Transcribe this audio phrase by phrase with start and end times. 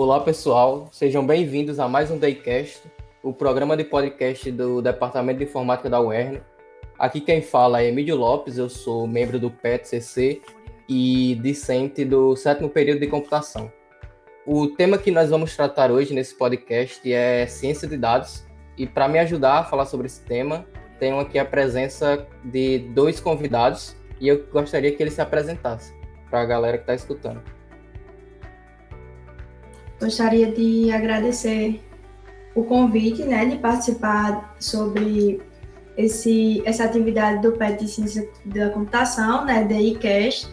[0.00, 0.88] Olá, pessoal.
[0.92, 2.84] Sejam bem-vindos a mais um Daycast,
[3.20, 6.40] o programa de podcast do Departamento de Informática da UERN.
[6.96, 10.40] Aqui quem fala é Emílio Lopes, eu sou membro do PET-CC
[10.88, 13.72] e discente do sétimo período de computação.
[14.46, 19.08] O tema que nós vamos tratar hoje nesse podcast é ciência de dados e para
[19.08, 20.64] me ajudar a falar sobre esse tema,
[21.00, 25.96] tenho aqui a presença de dois convidados e eu gostaria que eles se apresentassem
[26.30, 27.57] para a galera que está escutando.
[30.00, 31.82] Gostaria de agradecer
[32.54, 35.40] o convite, né, de participar sobre
[35.96, 40.48] esse, essa atividade do PET de Ciência da Computação, né, DICAST,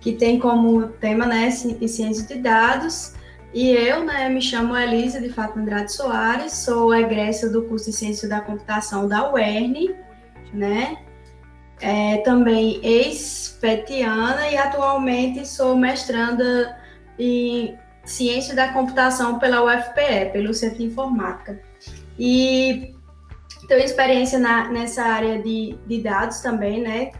[0.00, 3.14] que tem como tema, né, Ciência de Dados,
[3.52, 7.96] e eu, né, me chamo Elisa de Fátima Andrade Soares, sou egressa do curso de
[7.96, 9.94] Ciência da Computação da UERN,
[10.52, 10.96] né,
[11.80, 16.76] é, também ex-petiana e atualmente sou mestranda
[17.18, 17.76] em
[18.08, 21.60] Ciência da Computação pela UFPE, pelo Centro de Informática.
[22.18, 22.94] E
[23.68, 27.12] tenho experiência na, nessa área de, de dados também, né?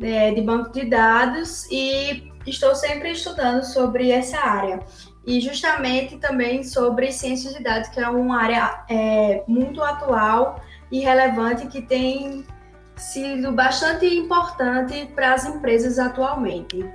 [0.00, 4.80] É, de banco de dados e estou sempre estudando sobre essa área.
[5.26, 11.00] E justamente também sobre ciências de dados, que é uma área é, muito atual e
[11.00, 12.44] relevante que tem
[12.96, 16.88] sido bastante importante para as empresas atualmente.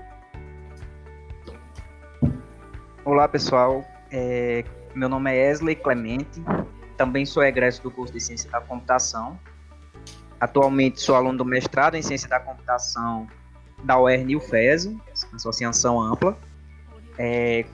[3.12, 3.84] Olá, pessoal.
[4.09, 4.64] É,
[4.95, 6.42] meu nome é Esley Clemente.
[6.95, 9.38] Também sou egresso do curso de Ciência da Computação.
[10.40, 13.28] Atualmente sou aluno do mestrado em Ciência da Computação
[13.84, 14.95] da UERN e UFES,
[15.34, 16.38] Associação Ampla.
[17.17, 17.66] É,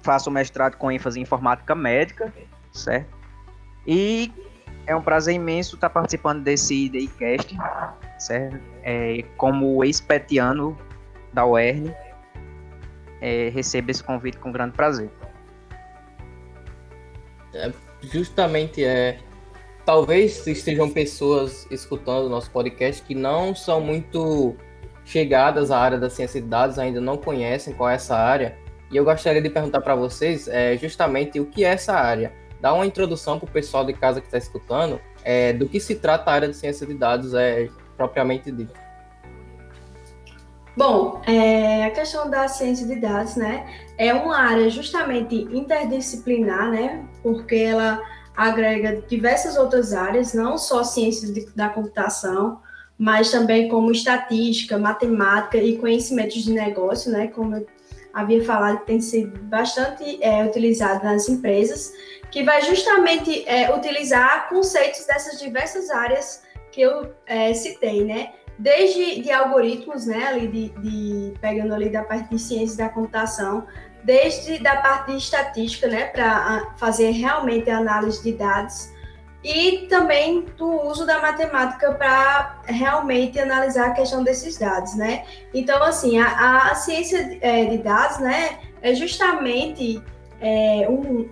[0.00, 2.32] faço mestrado com ênfase em informática médica,
[2.72, 3.14] certo?
[3.86, 4.32] E
[4.86, 7.58] é um prazer imenso estar participando desse DayCast,
[8.18, 8.58] certo?
[8.84, 10.78] É, como ex-petiano
[11.30, 11.94] da UERN,
[13.20, 15.10] é, esse convite com grande prazer.
[17.54, 17.72] É,
[18.02, 19.18] justamente é.
[19.84, 24.54] Talvez estejam pessoas escutando o nosso podcast que não são muito
[25.04, 28.56] chegadas à área da ciência de dados, ainda não conhecem qual é essa área.
[28.90, 32.32] E eu gostaria de perguntar para vocês é, justamente o que é essa área.
[32.60, 35.96] Dá uma introdução para o pessoal de casa que está escutando é, do que se
[35.96, 38.72] trata a área de ciência de dados é, propriamente dito.
[40.76, 43.66] Bom, é, a questão da ciência de dados, né,
[43.98, 48.00] é uma área justamente interdisciplinar, né, porque ela
[48.36, 52.60] agrega diversas outras áreas, não só ciências de, da computação,
[52.96, 57.66] mas também como estatística, matemática e conhecimentos de negócio, né, como eu
[58.12, 61.92] havia falado, tem sido bastante é, utilizado nas empresas,
[62.30, 69.22] que vai justamente é, utilizar conceitos dessas diversas áreas que eu é, citei, né, desde
[69.22, 73.66] de algoritmos, né, ali de, de, pegando ali da parte de ciências da computação,
[74.04, 78.90] desde da parte de estatística, né, para fazer realmente análise de dados,
[79.42, 85.24] e também do uso da matemática para realmente analisar a questão desses dados, né?
[85.54, 90.02] Então, assim, a, a ciência é, de dados, né, é justamente
[90.38, 91.26] é, um,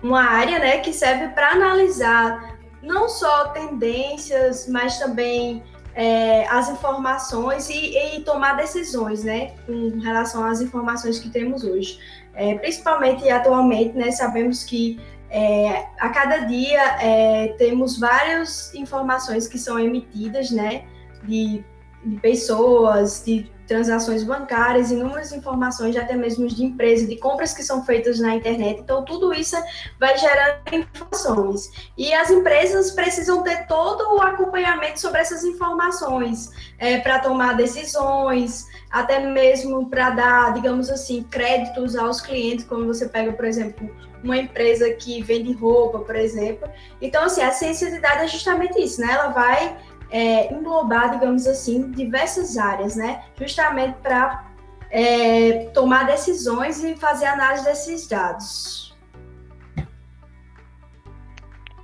[0.00, 5.64] uma área, né, que serve para analisar não só tendências, mas também
[6.00, 11.98] é, as informações e, e, tomar decisões, né, com relação às informações que temos hoje.
[12.32, 19.58] É, principalmente atualmente, né, sabemos que é, a cada dia é, temos várias informações que
[19.58, 20.84] são emitidas, né,
[21.24, 21.62] de,
[22.02, 27.84] de pessoas, de transações bancárias, inúmeras informações, até mesmo de empresas, de compras que são
[27.84, 28.80] feitas na internet.
[28.80, 29.56] Então, tudo isso
[29.96, 31.70] vai gerar informações.
[31.96, 36.50] E as empresas precisam ter todo o acompanhamento sobre essas informações
[36.80, 43.08] é, para tomar decisões, até mesmo para dar, digamos assim, créditos aos clientes, quando você
[43.08, 43.88] pega, por exemplo,
[44.20, 46.68] uma empresa que vende roupa, por exemplo.
[47.00, 49.12] Então, assim, a ciência de dados é justamente isso, né?
[49.12, 49.76] Ela vai
[50.10, 53.22] é, englobar, digamos assim, diversas áreas, né?
[53.36, 54.44] Justamente para
[54.90, 58.96] é, tomar decisões e fazer análise desses dados.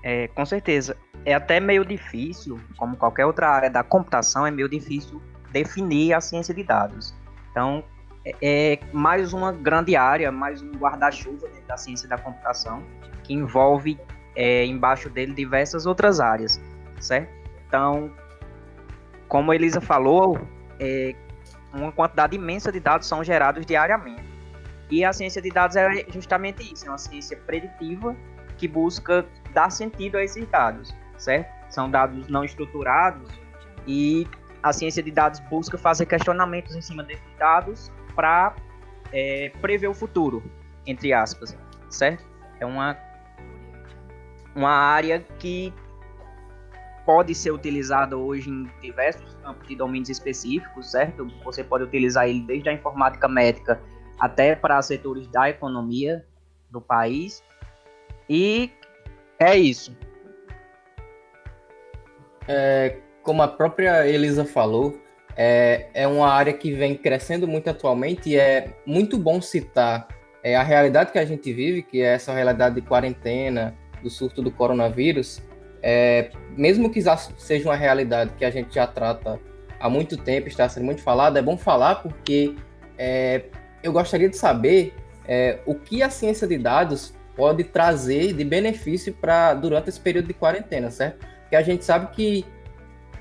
[0.02, 0.96] É, com certeza.
[1.25, 5.20] É até meio difícil, como qualquer outra área da computação, é meio difícil
[5.50, 7.14] definir a ciência de dados.
[7.50, 7.82] Então,
[8.25, 12.82] é, é mais uma grande área, mais um guarda-chuva da ciência da computação,
[13.25, 13.99] que envolve
[14.37, 16.61] é, embaixo dele diversas outras áreas,
[17.00, 17.45] certo?
[17.76, 18.11] Então,
[19.28, 20.40] como a Elisa falou,
[20.81, 21.14] é,
[21.75, 24.25] uma quantidade imensa de dados são gerados diariamente.
[24.90, 28.17] E a ciência de dados é justamente isso, é uma ciência preditiva
[28.56, 31.52] que busca dar sentido a esses dados, certo?
[31.69, 33.28] São dados não estruturados
[33.87, 34.26] e
[34.62, 38.55] a ciência de dados busca fazer questionamentos em cima desses dados para
[39.12, 40.43] é, prever o futuro.
[40.87, 41.55] entre aspas,
[41.90, 42.25] certo?
[42.58, 42.96] É uma,
[44.55, 45.75] uma área que
[47.06, 51.26] pode ser utilizada hoje em diversos campos de domínios específicos, certo?
[51.44, 53.80] Você pode utilizar ele desde a informática médica
[54.18, 56.26] até para setores da economia
[56.68, 57.44] do país.
[58.28, 58.72] E
[59.38, 59.96] é isso.
[62.48, 65.00] É, como a própria Elisa falou,
[65.36, 70.08] é, é uma área que vem crescendo muito atualmente e é muito bom citar
[70.42, 74.42] é, a realidade que a gente vive, que é essa realidade de quarentena, do surto
[74.42, 75.42] do coronavírus,
[75.88, 77.00] é, mesmo que
[77.38, 79.38] seja uma realidade que a gente já trata
[79.78, 82.56] há muito tempo, está sendo muito falado, é bom falar porque
[82.98, 83.44] é,
[83.84, 84.92] eu gostaria de saber
[85.28, 90.26] é, o que a ciência de dados pode trazer de benefício para durante esse período
[90.26, 91.24] de quarentena, certo?
[91.42, 92.44] Porque a gente sabe que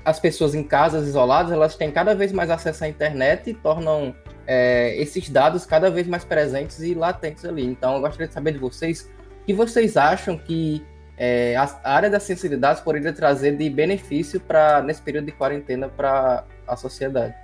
[0.04, 4.12] as pessoas em casas isoladas elas têm cada vez mais acesso à internet e tornam
[4.44, 7.64] é, esses dados cada vez mais presentes e latentes ali.
[7.64, 9.08] Então, eu gostaria de saber de vocês
[9.42, 10.84] o que vocês acham que
[11.16, 15.32] é, a área da ciência de dados poderia trazer de benefício para nesse período de
[15.32, 17.34] quarentena para a sociedade.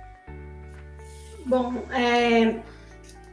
[1.45, 2.55] Bom, é,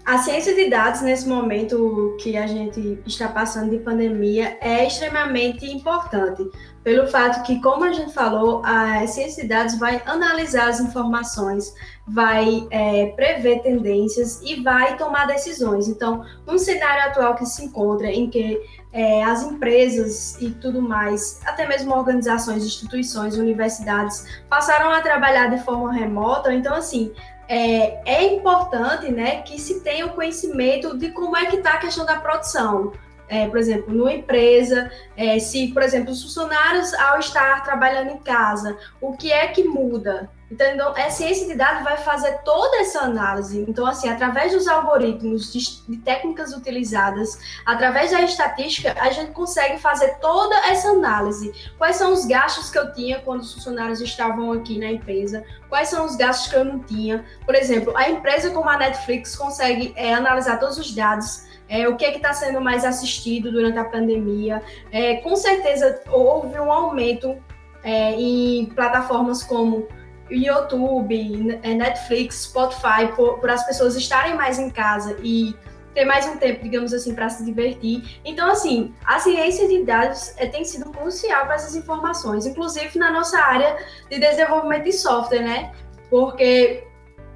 [0.04, 5.66] a ciência de dados, nesse momento que a gente está passando de pandemia, é extremamente
[5.66, 6.42] importante,
[6.82, 11.72] pelo fato que, como a gente falou, a ciência de dados vai analisar as informações,
[12.08, 15.86] vai é, prever tendências e vai tomar decisões.
[15.86, 18.58] Então, um cenário atual que se encontra em que
[18.92, 25.62] é, as empresas e tudo mais, até mesmo organizações, instituições, universidades, passaram a trabalhar de
[25.62, 26.52] forma remota.
[26.52, 27.12] Então, assim,
[27.48, 31.78] é, é importante né, que se tenha o conhecimento de como é que está a
[31.78, 32.92] questão da produção.
[33.28, 38.18] É, por exemplo, numa empresa, é, se, por exemplo, os funcionários, ao estar trabalhando em
[38.18, 40.28] casa, o que é que muda?
[40.50, 43.64] Então, então, a ciência de dados vai fazer toda essa análise.
[43.68, 49.78] Então, assim, através dos algoritmos, de, de, técnicas utilizadas, através da estatística, a gente consegue
[49.78, 51.52] fazer toda essa análise.
[51.78, 55.44] Quais são os gastos que eu tinha quando os funcionários estavam aqui na empresa?
[55.68, 57.24] Quais são os gastos que eu não tinha?
[57.46, 61.96] Por exemplo, a empresa como a Netflix consegue é, analisar todos os dados é, o
[61.96, 64.60] que é está sendo mais assistido durante a pandemia.
[64.90, 67.36] É, com certeza houve um aumento
[67.84, 69.86] é, em plataformas como
[70.30, 75.54] YouTube, é, Netflix, Spotify, por, por, as pessoas estarem mais em casa e
[75.94, 78.20] ter mais um tempo, digamos assim, para se divertir.
[78.24, 83.10] Então, assim, a ciência de dados é, tem sido crucial para essas informações, inclusive na
[83.10, 83.76] nossa área
[84.08, 85.72] de desenvolvimento de software, né?
[86.08, 86.84] Porque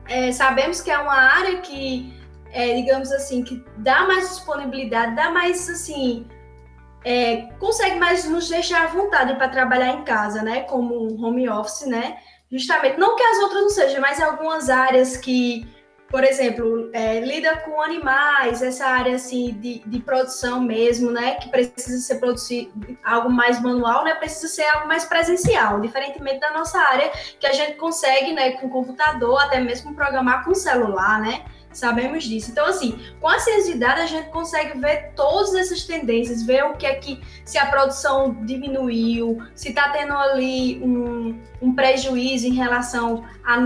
[0.08, 2.14] é, sabemos que é uma área que,
[2.52, 6.26] é, digamos assim, que dá mais disponibilidade, dá mais, assim,
[7.05, 10.61] é, consegue mais nos deixar à vontade para trabalhar em casa, né?
[10.62, 12.17] Como um home office, né?
[12.50, 15.67] Justamente, não que as outras não sejam, mas algumas áreas que,
[16.08, 21.49] por exemplo, é, lida com animais, essa área assim de, de produção mesmo, né, que
[21.49, 26.79] precisa ser produzido algo mais manual, né, precisa ser algo mais presencial, diferentemente da nossa
[26.79, 27.11] área
[27.41, 32.52] que a gente consegue, né, com computador, até mesmo programar com celular, né, Sabemos disso.
[32.52, 36.64] Então, assim, com a ciência de dados, a gente consegue ver todas essas tendências, ver
[36.64, 42.46] o que é que, se a produção diminuiu, se está tendo ali um, um, prejuízo
[42.46, 43.58] em relação a,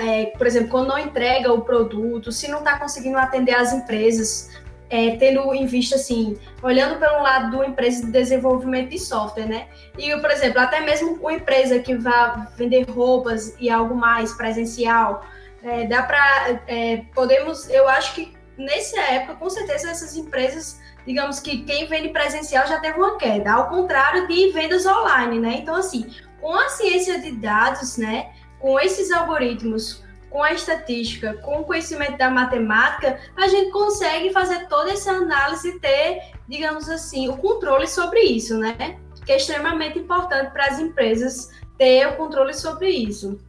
[0.00, 4.48] é, por exemplo, quando não entrega o produto, se não está conseguindo atender as empresas,
[4.88, 9.66] é, tendo em vista, assim, olhando pelo lado do empresa de desenvolvimento de software, né?
[9.98, 15.24] E, por exemplo, até mesmo uma empresa que vai vender roupas e algo mais presencial,
[15.66, 21.40] é, dá para é, podemos, eu acho que nessa época, com certeza essas empresas, digamos
[21.40, 25.56] que quem vende presencial já teve uma queda, ao contrário de vendas online, né?
[25.60, 26.08] Então assim,
[26.40, 32.16] com a ciência de dados, né, com esses algoritmos, com a estatística, com o conhecimento
[32.16, 37.88] da matemática, a gente consegue fazer toda essa análise e ter, digamos assim, o controle
[37.88, 38.98] sobre isso, né?
[39.24, 43.40] Que é extremamente importante para as empresas ter o controle sobre isso.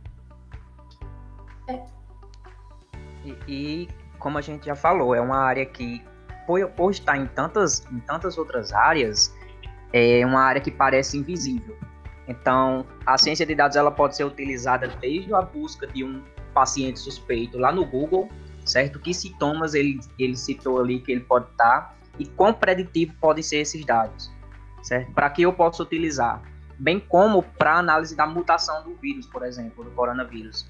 [1.68, 1.97] É.
[3.28, 6.04] E, e, como a gente já falou, é uma área que,
[6.46, 9.36] por, por estar em tantas, em tantas outras áreas,
[9.92, 11.78] é uma área que parece invisível.
[12.28, 17.00] Então, a ciência de dados ela pode ser utilizada desde a busca de um paciente
[17.00, 18.30] suspeito lá no Google,
[18.66, 19.00] certo?
[19.00, 23.58] Que sintomas ele, ele citou ali que ele pode estar e quão preditivo podem ser
[23.58, 24.32] esses dados,
[24.84, 25.12] certo?
[25.14, 26.42] Para que eu possa utilizar,
[26.78, 30.70] bem como para análise da mutação do vírus, por exemplo, do coronavírus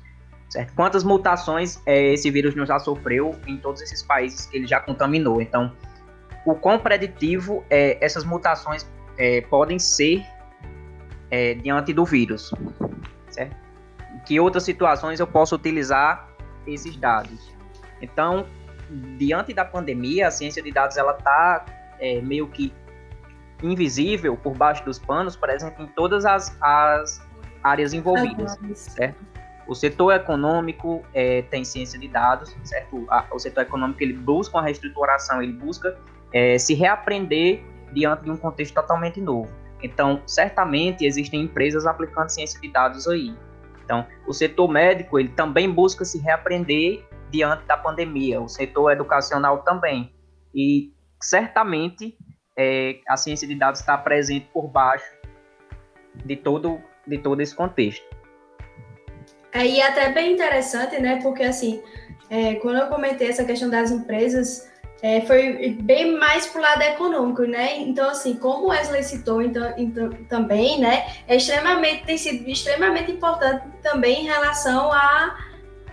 [0.50, 0.74] certo?
[0.74, 5.42] Quantas mutações é, esse vírus já sofreu em todos esses países que ele já contaminou?
[5.42, 5.72] Então,
[6.46, 10.26] o quão preditivo é, essas mutações é, podem ser
[11.30, 12.52] é, diante do vírus,
[13.30, 13.56] certo?
[14.14, 16.30] Em que outras situações eu posso utilizar
[16.66, 17.54] esses dados?
[18.02, 18.46] Então,
[19.18, 21.66] diante da pandemia, a ciência de dados ela está
[22.00, 22.74] é, meio que
[23.62, 27.22] invisível por baixo dos panos, por exemplo, em todas as, as
[27.64, 29.26] áreas envolvidas, certo?
[29.68, 33.06] O setor econômico é, tem ciência de dados, certo?
[33.32, 35.98] O setor econômico ele busca uma reestruturação, ele busca
[36.34, 39.52] é, se reaprender diante de um contexto totalmente novo.
[39.84, 43.36] Então, certamente existem empresas aplicando ciência de dados aí.
[43.84, 48.42] Então, o setor médico ele também busca se reaprender diante da pandemia.
[48.42, 50.14] O setor educacional também.
[50.54, 52.18] E certamente
[52.58, 55.12] é, a ciência de dados está presente por baixo
[56.26, 58.07] de todo, de todo esse contexto.
[59.58, 61.20] É, e é até bem interessante, né?
[61.24, 61.82] Porque assim,
[62.30, 64.70] é, quando eu comentei essa questão das empresas,
[65.02, 67.80] é, foi bem mais para o lado econômico, né?
[67.80, 71.08] Então, assim, como o Wesley citou então, então, também, né?
[71.28, 75.36] É extremamente, tem sido extremamente importante também em relação à,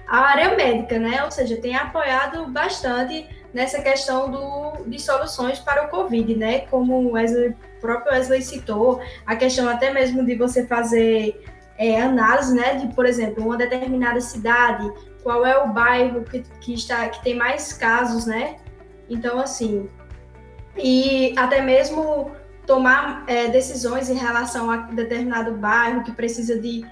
[0.09, 1.25] à área médica, né?
[1.25, 6.61] Ou seja, tem apoiado bastante nessa questão do, de soluções para o Covid, né?
[6.71, 11.43] Como o, Wesley, próprio Wesley citou, a questão até mesmo de você fazer
[11.79, 12.75] é, análise, né?
[12.77, 14.91] De, por exemplo, uma determinada cidade,
[15.23, 18.57] qual é o bairro que, que, está, que tem mais casos, né?
[19.09, 19.89] Então, assim,
[20.77, 22.31] e até mesmo
[22.67, 26.85] tomar é, decisões em relação a determinado bairro que precisa de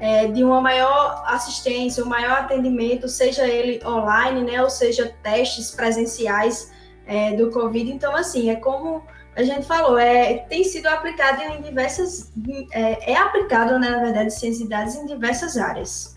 [0.00, 5.72] é, de uma maior assistência, um maior atendimento, seja ele online, né, ou seja, testes
[5.72, 6.72] presenciais
[7.06, 7.92] é, do Covid.
[7.92, 9.04] Então, assim, é como
[9.36, 12.32] a gente falou, é, tem sido aplicado em diversas,
[12.72, 16.16] é, é aplicado, né, na verdade, ciências de dados em diversas áreas.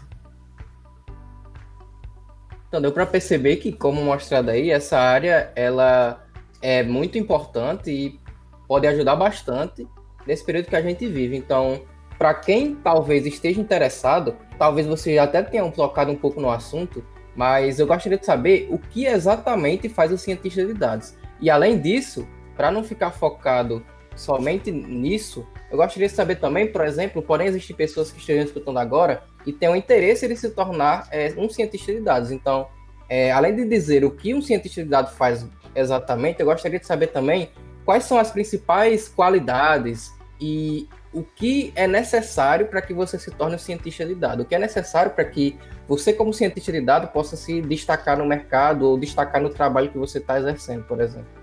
[2.67, 6.25] Então, deu para perceber que, como mostrado aí, essa área, ela
[6.59, 8.19] é muito importante e
[8.67, 9.87] pode ajudar bastante
[10.25, 11.37] nesse período que a gente vive.
[11.37, 11.83] Então,
[12.17, 17.05] para quem talvez esteja interessado, talvez você até tenha tocado um pouco no assunto,
[17.35, 21.15] mas eu gostaria de saber o que exatamente faz o cientista de dados.
[21.39, 23.83] E além disso, para não ficar focado
[24.15, 28.77] somente nisso, eu gostaria de saber também, por exemplo, porém existem pessoas que estejam escutando
[28.77, 32.31] agora e tenham interesse de se tornar é, um cientista de dados.
[32.31, 32.67] Então,
[33.09, 36.85] é, além de dizer o que um cientista de dados faz exatamente, eu gostaria de
[36.85, 37.49] saber também
[37.83, 43.55] quais são as principais qualidades e o que é necessário para que você se torne
[43.55, 45.57] um cientista de dados, o que é necessário para que
[45.87, 49.97] você, como cientista de dados, possa se destacar no mercado ou destacar no trabalho que
[49.97, 51.42] você está exercendo, por exemplo.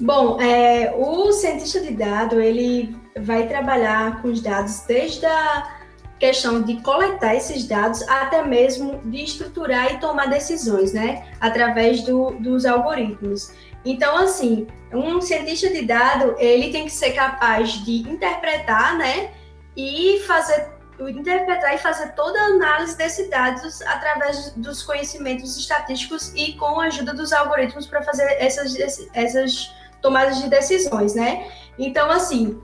[0.00, 5.78] Bom, é, o cientista de dados ele vai trabalhar com os dados desde a
[6.18, 12.30] questão de coletar esses dados até mesmo de estruturar e tomar decisões, né, através do,
[12.40, 13.52] dos algoritmos.
[13.84, 19.30] Então, assim, um cientista de dados, ele tem que ser capaz de interpretar, né,
[19.76, 26.52] e fazer interpretar e fazer toda a análise desses dados através dos conhecimentos estatísticos e
[26.52, 28.76] com a ajuda dos algoritmos para fazer essas,
[29.12, 29.74] essas
[30.04, 31.50] tomadas de decisões, né?
[31.78, 32.60] Então, assim,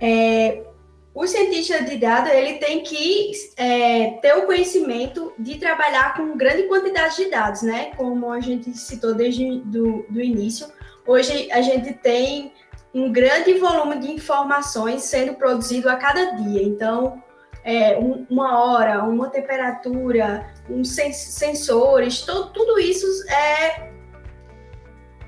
[0.00, 0.62] é,
[1.14, 6.64] o cientista de dados ele tem que é, ter o conhecimento de trabalhar com grande
[6.64, 7.92] quantidade de dados, né?
[7.96, 10.68] Como a gente citou desde do, do início,
[11.06, 12.52] Hoje a gente tem
[12.94, 16.62] um grande volume de informações sendo produzido a cada dia.
[16.62, 17.22] Então,
[17.62, 23.90] é, um, uma hora, uma temperatura, um sens sensores, to, tudo isso é,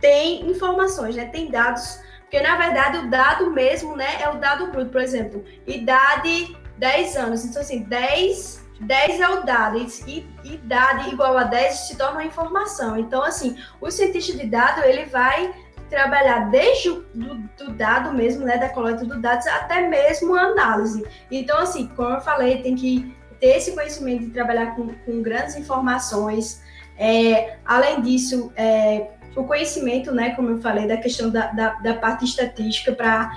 [0.01, 1.27] tem informações, né?
[1.27, 5.45] tem dados, porque na verdade o dado mesmo né, é o dado bruto, por exemplo,
[5.67, 7.45] idade 10 anos.
[7.45, 12.25] Então, assim, 10 10 é o dado, e idade igual a 10 se torna uma
[12.25, 12.99] informação.
[12.99, 15.55] Então, assim, o cientista de dado, ele vai
[15.89, 20.43] trabalhar desde o do, do, dado mesmo, né, da coleta do dados, até mesmo a
[20.43, 21.07] análise.
[21.31, 25.57] Então, assim, como eu falei, tem que ter esse conhecimento de trabalhar com, com grandes
[25.57, 26.63] informações.
[26.99, 31.95] É, além disso, é, o conhecimento, né, como eu falei, da questão da, da, da
[31.95, 33.31] parte estatística para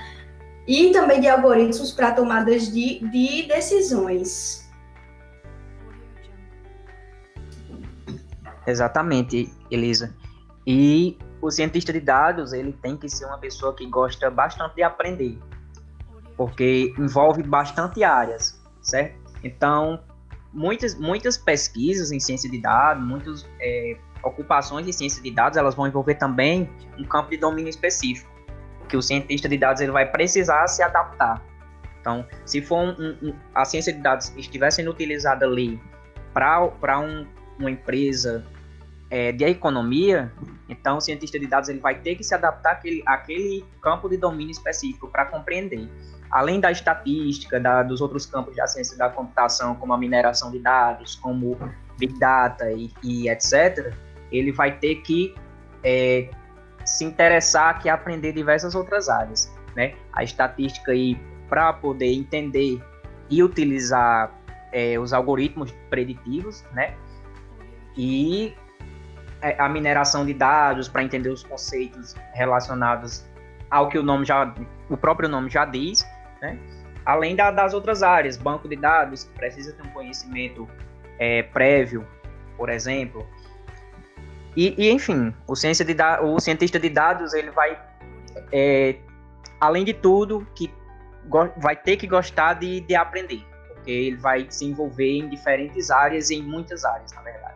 [0.66, 4.70] e também de algoritmos para tomadas de, de decisões.
[8.66, 10.16] Exatamente, Elisa.
[10.66, 14.84] E o cientista de dados ele tem que ser uma pessoa que gosta bastante de
[14.84, 15.40] aprender,
[16.38, 19.18] porque envolve bastante áreas, certo?
[19.44, 20.00] Então,
[20.54, 25.76] muitas, muitas pesquisas em ciência de dados, muitas é, ocupações em ciência de dados, elas
[25.76, 28.30] vão envolver também um campo de domínio específico,
[28.88, 31.42] que o cientista de dados ele vai precisar se adaptar.
[32.02, 35.80] Então, se for um, um, a ciência de dados estiver sendo utilizada ali
[36.34, 37.26] para um,
[37.60, 38.46] uma empresa
[39.10, 40.32] é, de economia,
[40.68, 44.18] então o cientista de dados ele vai ter que se adaptar àquele, àquele campo de
[44.18, 45.90] domínio específico para compreender.
[46.32, 50.60] Além da estatística, da, dos outros campos da ciência da computação, como a mineração de
[50.60, 51.58] dados, como
[51.98, 53.94] Big Data e, e etc.,
[54.32, 55.36] ele vai ter que
[55.84, 56.30] é,
[56.86, 59.94] se interessar que aprender diversas outras áreas, né?
[60.14, 62.82] A estatística aí para poder entender
[63.30, 64.32] e utilizar
[64.72, 66.96] é, os algoritmos preditivos, né?
[67.98, 68.56] E
[69.42, 73.26] é, a mineração de dados para entender os conceitos relacionados
[73.70, 74.54] ao que o nome já,
[74.90, 76.06] o próprio nome já diz,
[76.42, 76.58] né?
[77.06, 80.68] Além da, das outras áreas, banco de dados, precisa ter um conhecimento
[81.18, 82.06] é, prévio,
[82.58, 83.28] por exemplo.
[84.56, 87.80] E, e enfim, o, ciência de o cientista de dados ele vai,
[88.52, 88.98] é,
[89.60, 90.72] além de tudo, que
[91.58, 96.32] vai ter que gostar de, de aprender, porque ele vai se envolver em diferentes áreas
[96.32, 97.49] em muitas áreas, na verdade.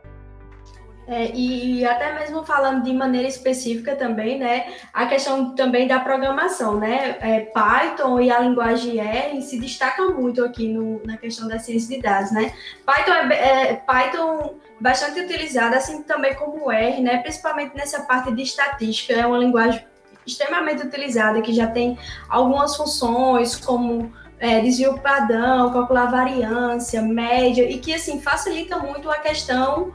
[1.06, 6.80] É, e até mesmo falando de maneira específica também, né, a questão também da programação,
[6.80, 11.60] né, é, Python e a linguagem R se destacam muito aqui no, na questão da
[11.60, 12.54] ciência de dados, né,
[12.86, 18.42] Python é, é Python bastante utilizado, assim também como R, né, principalmente nessa parte de
[18.42, 19.86] estatística, é uma linguagem
[20.26, 21.98] extremamente utilizada, que já tem
[22.30, 29.18] algumas funções como é, desvio padrão, calcular variância, média, e que, assim, facilita muito a
[29.18, 29.94] questão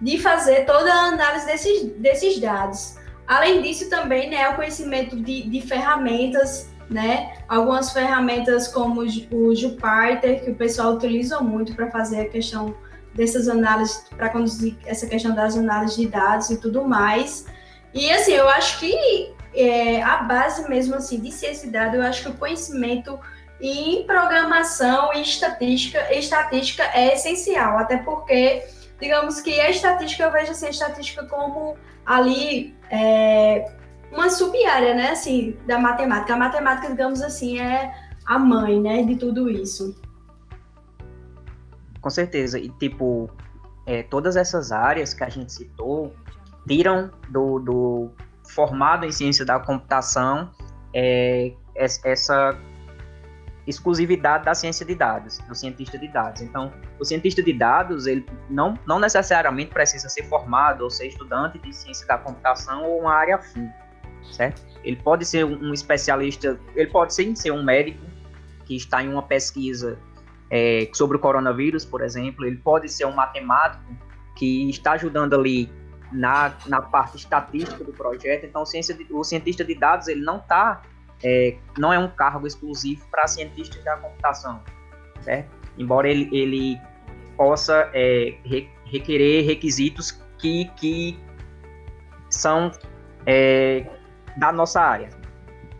[0.00, 2.96] de fazer toda a análise desses, desses dados.
[3.26, 10.44] Além disso, também, né, o conhecimento de, de ferramentas, né, algumas ferramentas como o Jupyter,
[10.44, 12.74] que o pessoal utiliza muito para fazer a questão
[13.14, 17.46] dessas análises, para conduzir essa questão das análises de dados e tudo mais.
[17.94, 22.02] E, assim, eu acho que é, a base mesmo, assim, de ciência de dados, eu
[22.02, 23.18] acho que o conhecimento
[23.60, 28.64] em programação e estatística, estatística é essencial, até porque
[29.00, 33.72] digamos que a estatística, eu vejo assim, a estatística como ali é,
[34.12, 36.34] uma sub-área, né, assim, da matemática.
[36.34, 37.92] A matemática, digamos assim, é
[38.26, 39.94] a mãe, né, de tudo isso.
[42.00, 42.58] Com certeza.
[42.58, 43.30] E, tipo,
[43.86, 46.14] é, todas essas áreas que a gente citou
[46.66, 48.10] tiram do, do
[48.48, 50.50] formado em ciência da computação
[50.94, 52.58] é, essa
[53.70, 56.42] exclusividade da ciência de dados, do cientista de dados.
[56.42, 61.58] Então, o cientista de dados, ele não, não necessariamente precisa ser formado ou ser estudante
[61.58, 63.68] de ciência da computação ou uma área afim,
[64.32, 64.62] certo?
[64.84, 68.04] Ele pode ser um especialista, ele pode sim ser um médico
[68.64, 69.98] que está em uma pesquisa
[70.50, 73.84] é, sobre o coronavírus, por exemplo, ele pode ser um matemático
[74.36, 75.70] que está ajudando ali
[76.12, 78.44] na, na parte estatística do projeto.
[78.44, 80.82] Então, o, ciência de, o cientista de dados, ele não está
[81.22, 84.62] é, não é um cargo exclusivo para cientistas da computação,
[85.20, 85.50] certo?
[85.78, 86.80] Embora ele, ele
[87.36, 88.34] possa é,
[88.84, 91.18] requerer requisitos que, que
[92.28, 92.70] são
[93.26, 93.86] é,
[94.36, 95.08] da nossa área.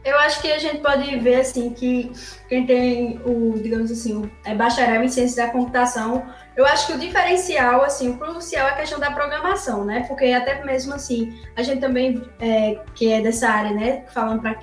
[0.03, 2.11] Eu acho que a gente pode ver assim que
[2.48, 6.26] quem tem o, digamos assim, é bacharel em ciência da computação,
[6.57, 10.05] eu acho que o diferencial, assim, o crucial é a questão da programação, né?
[10.09, 14.55] Porque até mesmo assim, a gente também é, que é dessa área, né, falando para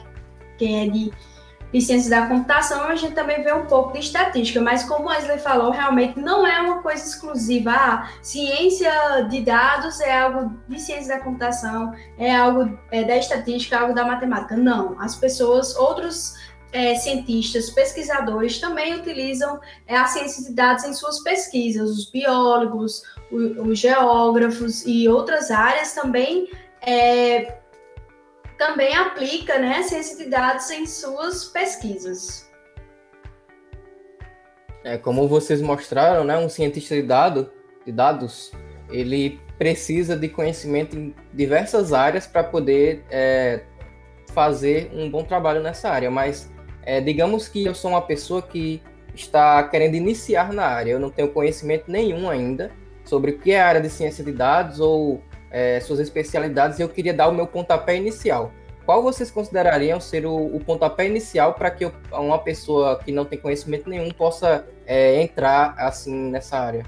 [0.58, 1.12] quem é de,
[1.72, 5.10] de ciências da computação, a gente também vê um pouco de estatística, mas como o
[5.10, 7.72] Wesley falou, realmente não é uma coisa exclusiva.
[7.72, 8.92] Ah, ciência
[9.30, 13.94] de dados é algo de ciência da computação, é algo é, da estatística, é algo
[13.94, 14.56] da matemática.
[14.56, 16.36] Não, as pessoas, outros
[16.72, 23.04] é, cientistas, pesquisadores também utilizam é, a ciência de dados em suas pesquisas, os biólogos,
[23.32, 26.50] os geógrafos e outras áreas também
[26.82, 27.58] é,
[28.58, 32.48] também aplica né, ciência de dados em suas pesquisas.
[34.84, 37.52] É, como vocês mostraram, né, um cientista de, dado,
[37.86, 38.52] de dados,
[38.90, 43.64] ele precisa de conhecimento em diversas áreas para poder é,
[44.34, 46.10] fazer um bom trabalho nessa área.
[46.10, 46.50] Mas
[46.84, 48.82] é, digamos que eu sou uma pessoa que
[49.14, 52.72] está querendo iniciar na área, eu não tenho conhecimento nenhum ainda
[53.04, 56.90] sobre o que é a área de ciência de dados ou é, suas especialidades eu
[56.90, 58.52] queria dar o meu pontapé inicial.
[58.86, 63.26] Qual vocês considerariam ser o, o pontapé inicial para que eu, uma pessoa que não
[63.26, 66.86] tem conhecimento nenhum possa é, entrar assim nessa área?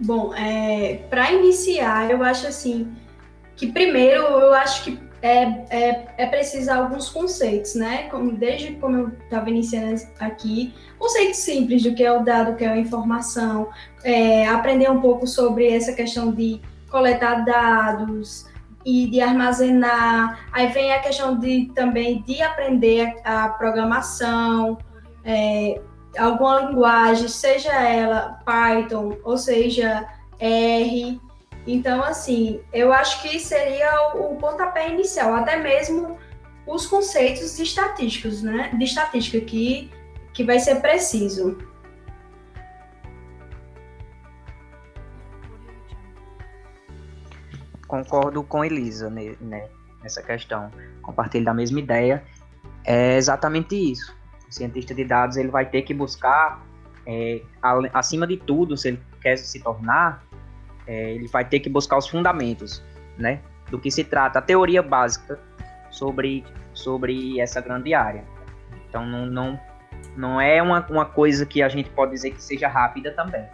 [0.00, 2.92] Bom, é, para iniciar, eu acho assim
[3.54, 8.08] que primeiro eu acho que é, é, é preciso alguns conceitos, né?
[8.10, 12.56] Como, desde como eu estava iniciando aqui, conceitos simples do que é o dado, o
[12.56, 13.70] que é a informação,
[14.02, 16.60] é, aprender um pouco sobre essa questão de
[16.92, 18.46] coletar dados
[18.84, 20.46] e de armazenar.
[20.52, 24.78] Aí vem a questão de também de aprender a, programação,
[25.24, 25.80] é,
[26.18, 30.06] alguma linguagem, seja ela Python ou seja
[30.38, 31.20] R.
[31.66, 36.18] Então, assim, eu acho que seria o, pontapé inicial, até mesmo
[36.66, 38.70] os conceitos estatísticos, né?
[38.76, 39.90] De estatística que,
[40.34, 41.56] que vai ser preciso.
[47.92, 49.68] Concordo com Elisa né,
[50.02, 50.70] nessa questão.
[51.02, 52.24] Compartilho da mesma ideia.
[52.86, 54.16] É exatamente isso.
[54.48, 56.64] O cientista de dados ele vai ter que buscar,
[57.06, 57.42] é,
[57.92, 60.24] acima de tudo, se ele quer se tornar,
[60.86, 62.82] é, ele vai ter que buscar os fundamentos,
[63.18, 63.40] né?
[63.70, 65.38] Do que se trata, a teoria básica
[65.90, 68.24] sobre, sobre essa grande área.
[68.88, 69.60] Então, não, não,
[70.16, 73.46] não é uma, uma coisa que a gente pode dizer que seja rápida também.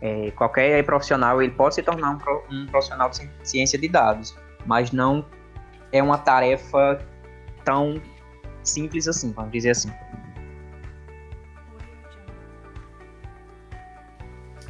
[0.00, 4.34] É, qualquer profissional ele pode se tornar um, um profissional de ciência de dados,
[4.66, 5.26] mas não
[5.92, 6.98] é uma tarefa
[7.64, 8.00] tão
[8.62, 9.92] simples assim, vamos dizer assim.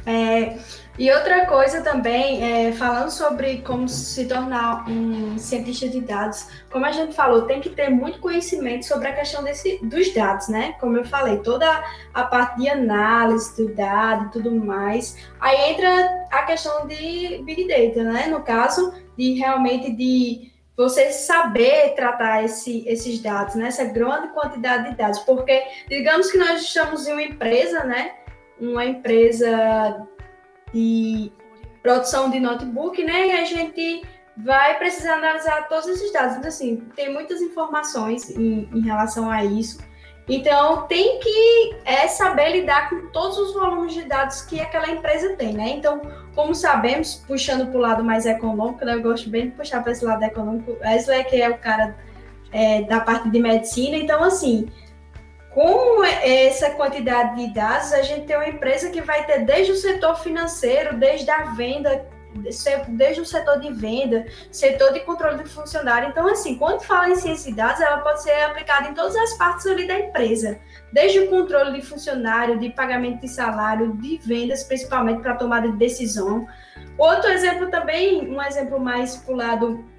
[0.05, 0.57] É,
[0.97, 6.85] e outra coisa também, é, falando sobre como se tornar um cientista de dados, como
[6.85, 10.75] a gente falou, tem que ter muito conhecimento sobre a questão desse, dos dados, né?
[10.79, 11.83] Como eu falei, toda
[12.13, 15.17] a parte de análise do dado e tudo mais.
[15.39, 18.27] Aí entra a questão de Big Data, né?
[18.27, 23.67] No caso, de realmente de você saber tratar esse, esses dados, né?
[23.67, 28.11] Essa grande quantidade de dados, porque digamos que nós estamos em uma empresa, né?
[28.61, 30.07] Uma empresa
[30.73, 31.31] de
[31.83, 33.27] produção de notebook, né?
[33.27, 34.03] E a gente
[34.37, 36.37] vai precisar analisar todos esses dados.
[36.37, 39.79] Então, assim, tem muitas informações em, em relação a isso.
[40.29, 45.35] Então, tem que é, saber lidar com todos os volumes de dados que aquela empresa
[45.35, 45.69] tem, né?
[45.71, 46.01] Então,
[46.35, 48.93] como sabemos, puxando para o lado mais econômico, né?
[48.93, 51.97] eu gosto bem de puxar para esse lado econômico, Wesley, que é o cara
[52.51, 54.69] é, da parte de medicina, então, assim,
[55.53, 59.75] com essa quantidade de dados, a gente tem uma empresa que vai ter desde o
[59.75, 62.05] setor financeiro, desde a venda,
[62.87, 66.07] desde o setor de venda, setor de controle de funcionário.
[66.07, 69.37] Então, assim, quando fala em ciência de dados, ela pode ser aplicada em todas as
[69.37, 70.57] partes ali da empresa,
[70.93, 75.77] desde o controle de funcionário, de pagamento de salário, de vendas, principalmente para tomada de
[75.77, 76.47] decisão.
[76.97, 79.90] Outro exemplo também, um exemplo mais para o lado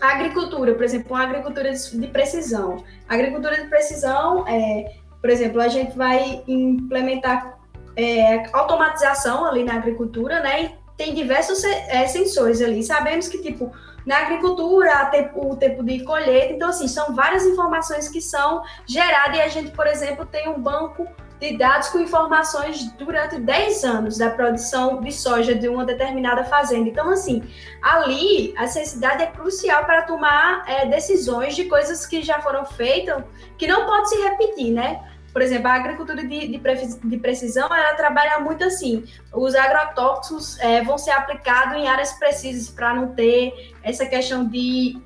[0.00, 2.84] a agricultura, por exemplo, uma agricultura de precisão.
[3.08, 7.58] A agricultura de precisão, é, por exemplo, a gente vai implementar
[7.96, 10.62] é, automatização ali na agricultura, né?
[10.64, 12.82] E tem diversos é, sensores ali.
[12.82, 13.72] Sabemos que, tipo,
[14.06, 19.40] na agricultura, o tempo de colheita, então, assim, são várias informações que são geradas e
[19.40, 21.06] a gente, por exemplo, tem um banco
[21.40, 26.88] de dados com informações durante 10 anos da produção de soja de uma determinada fazenda.
[26.88, 27.42] Então, assim,
[27.80, 33.22] ali a necessidade é crucial para tomar é, decisões de coisas que já foram feitas,
[33.56, 35.00] que não pode se repetir, né?
[35.32, 39.04] Por exemplo, a agricultura de, de, de precisão, ela trabalha muito assim.
[39.32, 45.00] Os agrotóxicos é, vão ser aplicados em áreas precisas para não ter essa questão de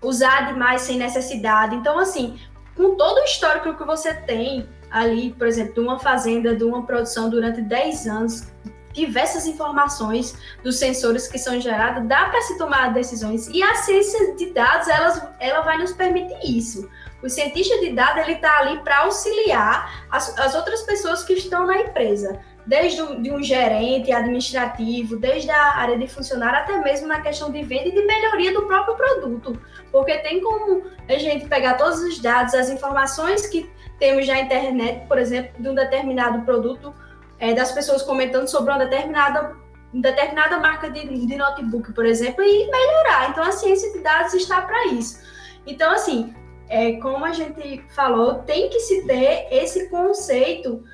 [0.00, 1.74] usar demais sem necessidade.
[1.74, 2.38] Então, assim,
[2.76, 6.84] com todo o histórico que você tem ali, por exemplo, de uma fazenda, de uma
[6.84, 8.46] produção durante 10 anos,
[8.92, 13.48] diversas informações dos sensores que são gerados, dá para se tomar decisões.
[13.48, 16.88] E a ciência de dados, elas, ela vai nos permitir isso.
[17.22, 21.66] O cientista de dados, ele está ali para auxiliar as, as outras pessoas que estão
[21.66, 22.40] na empresa
[22.70, 27.64] desde de um gerente administrativo, desde a área de funcionário, até mesmo na questão de
[27.64, 29.60] venda e de melhoria do próprio produto.
[29.90, 35.04] Porque tem como a gente pegar todos os dados, as informações que temos na internet,
[35.08, 36.94] por exemplo, de um determinado produto,
[37.40, 39.56] é, das pessoas comentando sobre uma determinada,
[39.92, 43.30] determinada marca de, de notebook, por exemplo, e melhorar.
[43.30, 45.18] Então, a ciência de dados está para isso.
[45.66, 46.32] Então, assim,
[46.68, 50.84] é, como a gente falou, tem que se ter esse conceito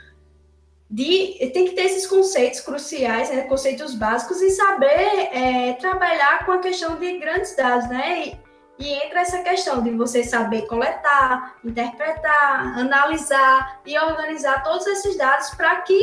[0.88, 6.52] de tem que ter esses conceitos cruciais, né, conceitos básicos e saber é, trabalhar com
[6.52, 8.26] a questão de grandes dados, né?
[8.26, 8.46] E,
[8.78, 15.50] e entra essa questão de você saber coletar, interpretar, analisar e organizar todos esses dados
[15.50, 16.00] para que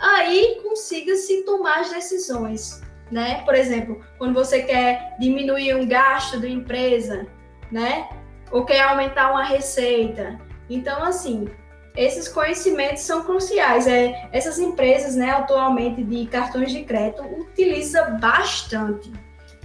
[0.00, 3.42] aí consiga se tomar as decisões, né?
[3.44, 7.26] Por exemplo, quando você quer diminuir um gasto da empresa,
[7.70, 8.08] né?
[8.50, 10.38] Ou quer aumentar uma receita.
[10.70, 11.50] Então, assim,
[11.96, 13.86] esses conhecimentos são cruciais.
[13.86, 19.10] É, essas empresas, né, atualmente de cartões de crédito, utilizam bastante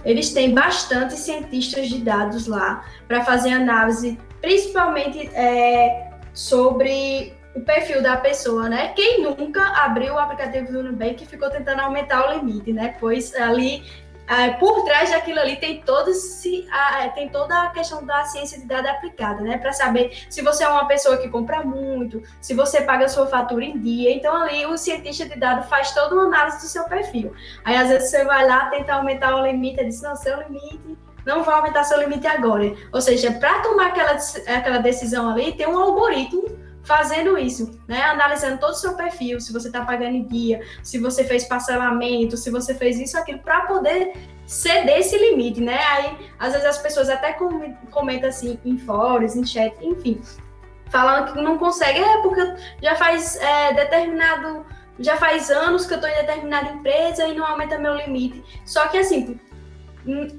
[0.04, 8.02] eles têm bastante cientistas de dados lá para fazer análise, principalmente é, sobre o perfil
[8.02, 8.92] da pessoa, né?
[8.94, 12.94] Quem nunca abriu o aplicativo do Nubank e ficou tentando aumentar o limite, né?
[13.00, 13.82] Pois ali
[14.28, 18.58] ah, por trás daquilo ali tem todo se ah, tem toda a questão da ciência
[18.58, 19.56] de dados aplicada, né?
[19.56, 23.26] Para saber se você é uma pessoa que compra muito, se você paga a sua
[23.26, 24.12] fatura em dia.
[24.12, 27.32] Então, ali o cientista de dados faz toda uma análise do seu perfil.
[27.64, 30.98] Aí, às vezes, você vai lá tentar aumentar o limite, ele diz: não, seu limite
[31.24, 32.74] não vai aumentar seu limite agora.
[32.92, 38.00] Ou seja, para tomar aquela, aquela decisão ali, tem um algoritmo fazendo isso, né?
[38.00, 42.34] Analisando todo o seu perfil, se você está pagando em dia, se você fez parcelamento,
[42.34, 44.14] se você fez isso, aquilo, para poder
[44.46, 45.78] ceder esse limite, né?
[45.78, 47.36] Aí, às vezes, as pessoas até
[47.90, 50.18] comentam assim em fóruns, em chat, enfim,
[50.90, 52.40] falando que não consegue, é porque
[52.82, 54.64] já faz é, determinado,
[54.98, 58.42] já faz anos que eu estou em determinada empresa e não aumenta meu limite.
[58.64, 59.38] Só que assim,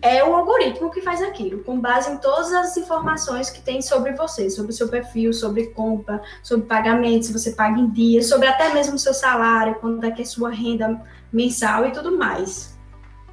[0.02, 4.14] é o algoritmo que faz aquilo, com base em todas as informações que tem sobre
[4.14, 8.48] você, sobre o seu perfil, sobre compra, sobre pagamento, se você paga em dia, sobre
[8.48, 11.02] até mesmo o seu salário, quanto é que é sua renda
[11.32, 12.78] mensal e tudo mais.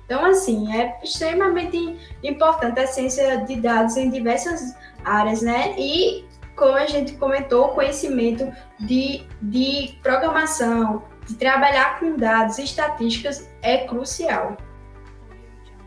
[0.04, 5.74] Então, assim, é extremamente importante a ciência de dados em diversas áreas, né?
[5.76, 8.46] E, como a gente comentou, o conhecimento
[8.78, 14.56] de, de programação, de trabalhar com dados e estatísticas é crucial.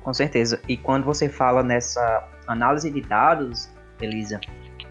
[0.10, 0.60] Com certeza.
[0.68, 3.70] E quando você fala nessa análise de dados,
[4.02, 4.42] Elisa,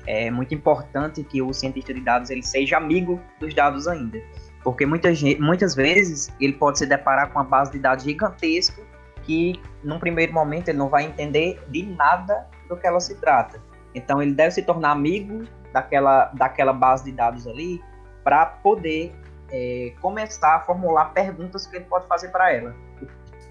[0.06, 4.22] é muito importante que o cientista de dados ele seja amigo dos dados ainda.
[4.62, 8.80] Porque muitas, muitas vezes ele pode se deparar com uma base de dados gigantesca
[9.24, 13.60] que, num primeiro momento, ele não vai entender de nada do que ela se trata.
[13.96, 17.82] Então, ele deve se tornar amigo daquela, daquela base de dados ali
[18.22, 19.12] para poder
[19.50, 22.72] é, começar a formular perguntas que ele pode fazer para ela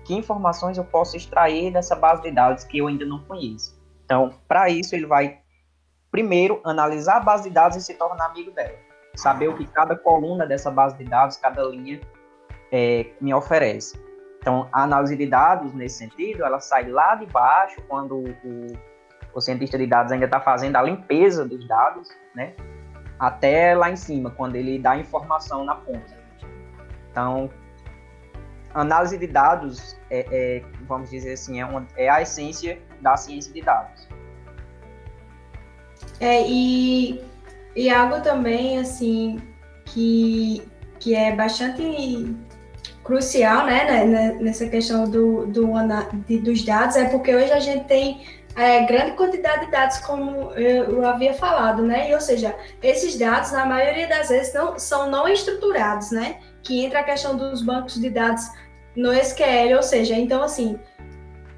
[0.07, 3.77] que informações eu posso extrair dessa base de dados que eu ainda não conheço.
[4.05, 5.39] Então, para isso, ele vai
[6.09, 8.77] primeiro analisar a base de dados e se tornar amigo dela.
[9.17, 11.99] Saber o que cada coluna dessa base de dados, cada linha,
[12.71, 14.01] é, me oferece.
[14.39, 18.77] Então, a análise de dados, nesse sentido, ela sai lá de baixo, quando o,
[19.33, 22.55] o cientista de dados ainda está fazendo a limpeza dos dados, né?
[23.19, 26.17] até lá em cima, quando ele dá informação na ponta.
[27.11, 27.49] Então,
[28.81, 33.53] análise de dados é, é, vamos dizer assim, é, uma, é a essência da ciência
[33.53, 34.07] de dados.
[36.19, 37.21] É, e,
[37.75, 39.41] e algo também, assim,
[39.85, 40.63] que,
[40.99, 42.35] que é bastante
[43.03, 45.67] crucial, né, né, né nessa questão do, do,
[46.27, 50.51] de, dos dados, é porque hoje a gente tem é, grande quantidade de dados, como
[50.53, 54.77] eu, eu, havia falado, né, e, ou seja, esses dados, na maioria das vezes, não,
[54.77, 58.43] são não estruturados, né, que entra a questão dos bancos de dados
[58.97, 60.77] no SQL, ou seja, então assim,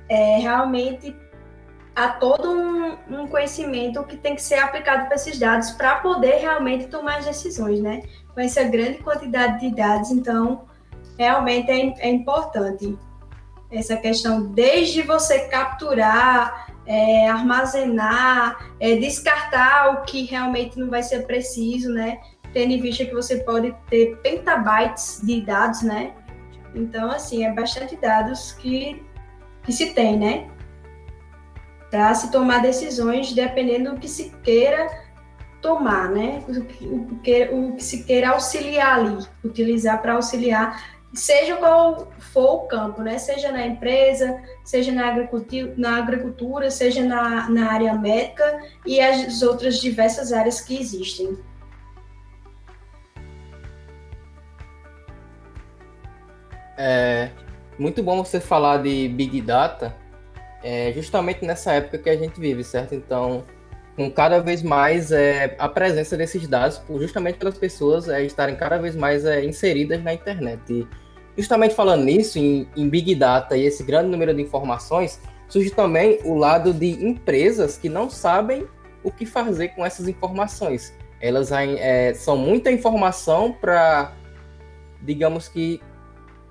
[0.10, 1.16] é, realmente
[1.96, 6.36] há todo um, um, conhecimento que tem que ser aplicado para esses dados para poder
[6.36, 8.04] realmente tomar as decisões, né?
[8.34, 10.66] Com essa grande quantidade de dados, então
[11.18, 12.98] realmente é, é importante
[13.72, 21.26] essa questão, desde você capturar, é, armazenar, é, descartar o que realmente não vai ser
[21.26, 22.20] preciso, né?
[22.52, 26.14] Tendo em vista que você pode ter petabytes de dados, né?
[26.76, 29.04] Então, assim, é bastante dados que,
[29.64, 30.48] que se tem, né?
[31.90, 34.88] Para se tomar decisões dependendo do que se queira
[35.62, 36.44] tomar, né?
[36.48, 42.12] O que, o que, o que se queira auxiliar ali, utilizar para auxiliar, seja qual
[42.20, 43.18] for o campo, né?
[43.18, 49.42] Seja na empresa, seja na agricultura, na agricultura seja na, na área médica e as
[49.42, 51.38] outras diversas áreas que existem.
[56.80, 57.30] É
[57.80, 59.96] muito bom você falar de Big Data,
[60.62, 62.94] é, justamente nessa época que a gente vive, certo?
[62.94, 63.46] Então,
[63.96, 68.78] com cada vez mais é, a presença desses dados, justamente pelas pessoas é, estarem cada
[68.78, 70.62] vez mais é, inseridas na internet.
[70.70, 70.88] E
[71.38, 76.20] justamente falando nisso, em, em Big Data e esse grande número de informações, surge também
[76.26, 78.68] o lado de empresas que não sabem
[79.04, 80.94] o que fazer com essas informações.
[81.22, 84.14] Elas é, são muita informação para,
[85.02, 85.82] digamos que,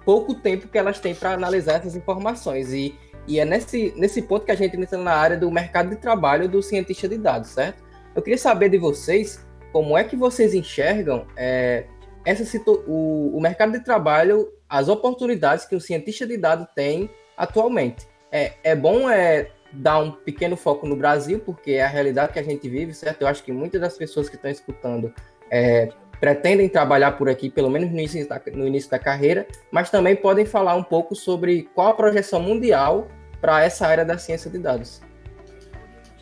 [0.08, 2.72] pouco tempo que elas têm para analisar essas informações.
[2.72, 5.96] E, e é nesse, nesse ponto que a gente entra na área do mercado de
[5.96, 7.84] trabalho do cientista de dados, certo?
[8.14, 11.84] Eu queria saber de vocês como é que vocês enxergam é,
[12.24, 18.08] essa o, o mercado de trabalho, as oportunidades que o cientista de dados tem atualmente.
[18.32, 22.38] É, é bom é, dar um pequeno foco no Brasil, porque é a realidade que
[22.38, 23.20] a gente vive, certo?
[23.20, 25.12] Eu acho que muitas das pessoas que estão escutando
[25.50, 29.90] é, pretendem trabalhar por aqui, pelo menos no início, da, no início da carreira, mas
[29.90, 33.08] também podem falar um pouco sobre qual a projeção mundial
[33.40, 35.00] para essa área da ciência de dados.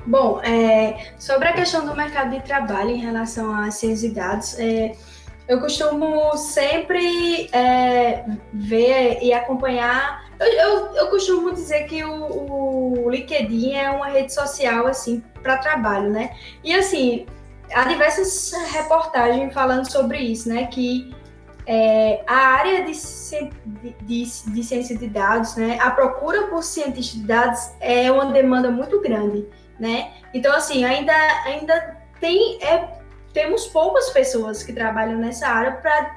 [0.07, 4.59] Bom, é, sobre a questão do mercado de trabalho em relação à ciência de dados,
[4.59, 4.93] é,
[5.49, 10.27] eu costumo sempre é, ver e acompanhar.
[10.39, 15.57] Eu, eu, eu, costumo dizer que o, o LinkedIn é uma rede social assim para
[15.57, 16.37] trabalho, né?
[16.63, 17.27] E assim,
[17.73, 20.67] há diversas reportagens falando sobre isso, né?
[20.67, 21.15] Que
[21.67, 22.93] é, a área de,
[24.03, 25.79] de, de, ciência de dados, né?
[25.81, 29.47] A procura por cientistas de dados é uma demanda muito grande,
[29.79, 30.13] né?
[30.33, 31.13] Então, assim, ainda,
[31.45, 33.01] ainda tem, é,
[33.33, 36.17] temos poucas pessoas que trabalham nessa área para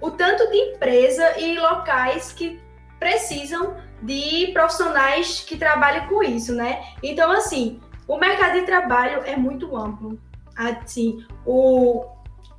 [0.00, 2.60] o tanto de empresa e locais que
[2.98, 6.82] precisam de profissionais que trabalhem com isso, né?
[7.02, 10.18] Então, assim, o mercado de trabalho é muito amplo.
[10.56, 12.04] Assim, o,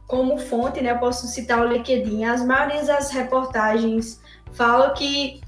[0.07, 2.25] como fonte, né, eu posso citar o LinkedIn.
[2.25, 4.21] As maiorias das reportagens
[4.53, 5.41] falam que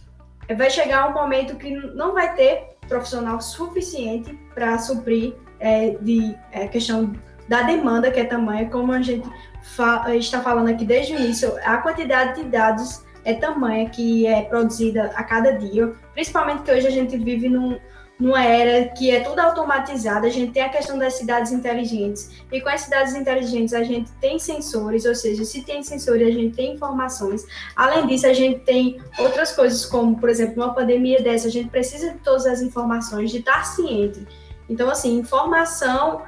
[0.56, 6.68] vai chegar um momento que não vai ter profissional suficiente para suprir é, de é,
[6.68, 7.14] questão
[7.48, 9.28] da demanda que é tamanha, como a gente
[9.62, 14.44] fa está falando aqui desde o início, a quantidade de dados é tamanha que é
[14.44, 17.78] produzida a cada dia, principalmente que hoje a gente vive num,
[18.19, 22.60] numa era que é tudo automatizado, a gente tem a questão das cidades inteligentes, e
[22.60, 26.55] com as cidades inteligentes a gente tem sensores, ou seja, se tem sensores, a gente
[26.55, 27.45] tem informações.
[27.75, 31.69] Além disso, a gente tem outras coisas, como, por exemplo, uma pandemia dessa, a gente
[31.69, 34.27] precisa de todas as informações, de estar ciente.
[34.69, 36.23] Então, assim, informação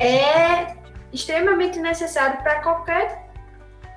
[0.00, 0.76] é
[1.12, 3.28] extremamente necessário para qualquer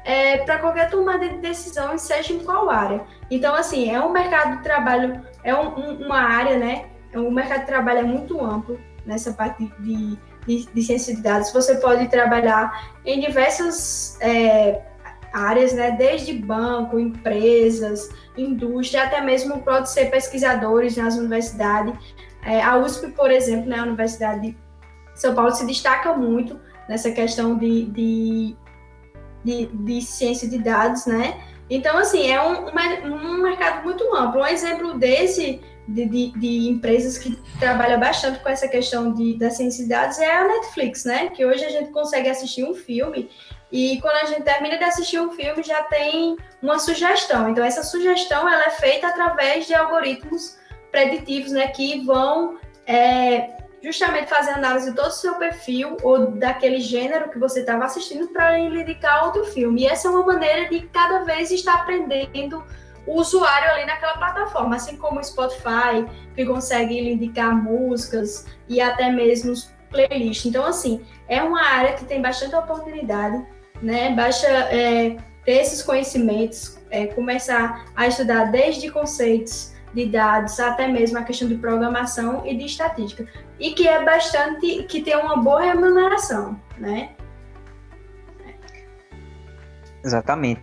[0.04, 3.02] é, para qualquer tomada de decisão, seja em qual área.
[3.30, 6.91] Então, assim, é um mercado de trabalho, é um, um, uma área, né?
[7.14, 11.52] O mercado de trabalho é muito amplo nessa parte de, de, de ciência de dados.
[11.52, 14.82] Você pode trabalhar em diversas é,
[15.34, 15.92] áreas, né?
[15.92, 21.94] Desde banco, empresas, indústria, até mesmo pode ser pesquisadores nas universidades.
[22.44, 24.58] É, a USP, por exemplo, né, a Universidade de
[25.14, 28.56] São Paulo se destaca muito nessa questão de, de
[29.44, 31.42] de, de ciência de dados, né?
[31.70, 32.68] Então, assim, é um,
[33.06, 34.42] um mercado muito amplo.
[34.42, 35.62] Um exemplo desse,
[35.94, 40.20] de, de, de, empresas que trabalham bastante com essa questão de, da ciência de dados
[40.20, 41.30] é a Netflix, né?
[41.30, 43.30] Que hoje a gente consegue assistir um filme
[43.72, 47.50] e quando a gente termina de assistir um filme já tem uma sugestão.
[47.50, 50.58] Então, essa sugestão ela é feita através de algoritmos
[50.92, 51.68] preditivos, né?
[51.68, 53.50] Que vão é,
[53.82, 58.28] justamente fazer análise de todo o seu perfil ou daquele gênero que você estava assistindo
[58.28, 59.82] para lhe indicar outro filme.
[59.82, 62.64] E essa é uma maneira de cada vez estar aprendendo
[63.06, 69.12] o usuário ali naquela plataforma, assim como o Spotify, que consegue indicar músicas e até
[69.12, 69.54] mesmo
[69.90, 70.46] playlists.
[70.46, 73.46] Então, assim, é uma área que tem bastante oportunidade,
[73.82, 74.14] né?
[74.16, 81.18] Basta é, ter esses conhecimentos, é, começar a estudar desde conceitos de dados, até mesmo
[81.18, 83.28] a questão de programação e de estatística,
[83.60, 87.10] e que é bastante, que tem uma boa remuneração, né?
[90.04, 90.62] Exatamente.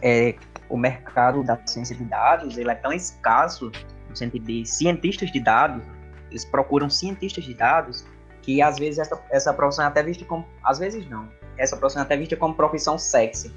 [0.00, 0.36] É,
[0.68, 3.70] o mercado da ciência de dados ele é tão escasso
[4.08, 5.84] no sentido de cientistas de dados,
[6.30, 8.04] eles procuram cientistas de dados
[8.42, 12.02] que às vezes essa, essa profissão é até vista como, às vezes não, essa profissão
[12.02, 13.52] é até vista como profissão sexy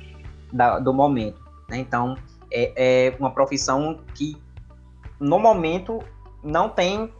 [0.51, 1.77] da, do momento, né?
[1.77, 2.17] Então
[2.51, 2.73] é,
[3.07, 4.41] é uma profissão que
[5.19, 5.99] no momento
[6.43, 7.13] não tem,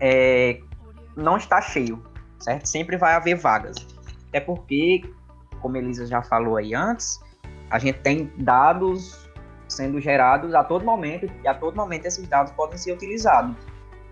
[0.00, 0.60] é,
[1.14, 2.02] não está cheio,
[2.40, 2.66] certo?
[2.66, 3.76] Sempre vai haver vagas.
[4.28, 5.02] Até porque,
[5.60, 7.20] como a Elisa já falou aí antes,
[7.70, 9.21] a gente tem dados
[9.72, 13.54] sendo gerados a todo momento e a todo momento esses dados podem ser utilizados.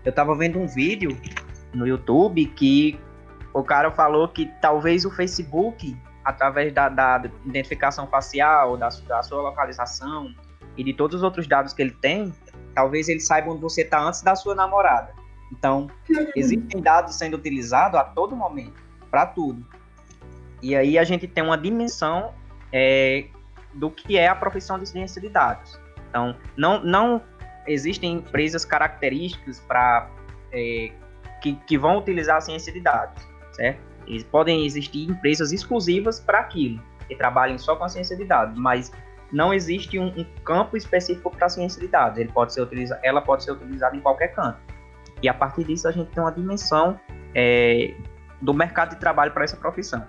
[0.03, 1.17] Eu estava vendo um vídeo
[1.73, 2.99] no YouTube que
[3.53, 5.95] o cara falou que talvez o Facebook,
[6.25, 10.33] através da, da identificação facial, da, da sua localização
[10.77, 12.33] e de todos os outros dados que ele tem,
[12.73, 15.13] Talvez eles saibam onde você está antes da sua namorada.
[15.51, 15.87] Então,
[16.35, 19.65] existem dados sendo utilizados a todo momento, para tudo.
[20.61, 22.33] E aí a gente tem uma dimensão
[22.71, 23.25] é,
[23.73, 25.79] do que é a profissão de ciência de dados.
[26.09, 27.21] Então, não, não
[27.67, 30.09] existem empresas características para
[30.51, 30.91] é,
[31.41, 33.91] que, que vão utilizar a ciência de dados, certo?
[34.29, 38.91] Podem existir empresas exclusivas para aquilo, que trabalhem só com a ciência de dados, mas
[39.31, 42.17] não existe um, um campo específico para a ciência de dados.
[42.17, 42.67] Ele pode ser
[43.03, 44.59] ela pode ser utilizada em qualquer canto.
[45.21, 46.99] E a partir disso a gente tem uma dimensão
[47.33, 47.93] é,
[48.41, 50.05] do mercado de trabalho para essa profissão.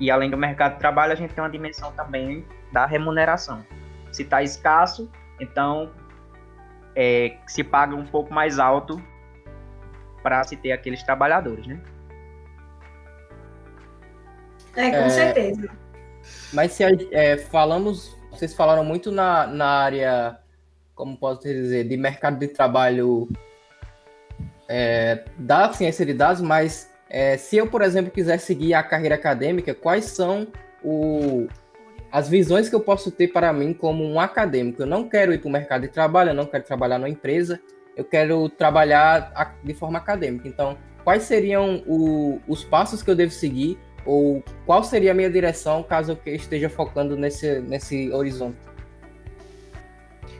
[0.00, 3.64] E além do mercado de trabalho, a gente tem uma dimensão também da remuneração.
[4.12, 5.92] Se está escasso, então
[6.94, 9.00] é, se paga um pouco mais alto
[10.22, 11.80] para se ter aqueles trabalhadores, né?
[14.76, 15.10] É, com é...
[15.10, 15.70] certeza.
[16.52, 20.38] Mas se é, falamos, vocês falaram muito na, na área,
[20.94, 23.28] como posso dizer, de mercado de trabalho
[24.68, 29.14] é, da ciência de dados, mas é, se eu, por exemplo, quiser seguir a carreira
[29.14, 30.48] acadêmica, quais são
[30.82, 31.46] o,
[32.10, 34.82] as visões que eu posso ter para mim como um acadêmico?
[34.82, 37.60] Eu não quero ir para o mercado de trabalho, eu não quero trabalhar numa empresa,
[37.96, 40.48] eu quero trabalhar de forma acadêmica.
[40.48, 45.30] Então, quais seriam o, os passos que eu devo seguir ou qual seria a minha
[45.30, 48.56] direção caso eu esteja focando nesse, nesse horizonte?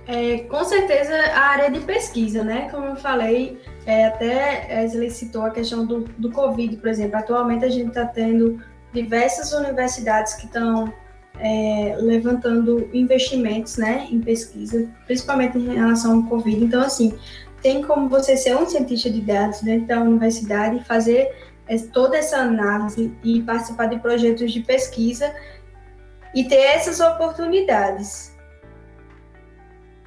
[0.07, 2.69] É, com certeza a área de pesquisa, né?
[2.71, 7.17] Como eu falei, é, até Wesley citou a questão do, do Covid, por exemplo.
[7.17, 10.93] Atualmente a gente está tendo diversas universidades que estão
[11.39, 16.65] é, levantando investimentos né, em pesquisa, principalmente em relação ao Covid.
[16.65, 17.19] Então, assim,
[17.63, 21.35] tem como você ser um cientista de dados dentro da universidade e fazer
[21.67, 25.35] é, toda essa análise e participar de projetos de pesquisa
[26.35, 28.34] e ter essas oportunidades.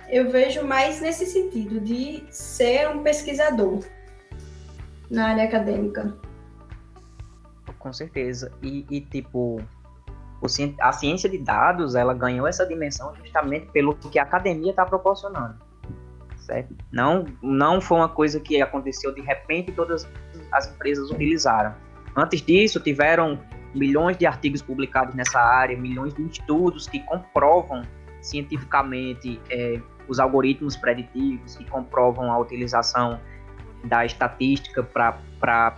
[0.10, 3.84] Eu vejo mais nesse sentido de ser um pesquisador
[5.10, 6.16] na área acadêmica.
[7.78, 8.52] Com certeza.
[8.62, 9.62] E, e tipo,
[10.80, 15.56] a ciência de dados, ela ganhou essa dimensão justamente pelo que a academia está proporcionando.
[16.38, 16.74] Certo?
[16.92, 20.08] Não, não foi uma coisa que aconteceu de repente e todas
[20.52, 21.76] as empresas utilizaram.
[22.16, 23.40] Antes disso, tiveram
[23.76, 27.82] milhões de artigos publicados nessa área, milhões de estudos que comprovam
[28.22, 33.20] cientificamente é, os algoritmos preditivos, que comprovam a utilização
[33.84, 35.78] da estatística para